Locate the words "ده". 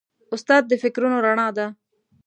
1.57-1.67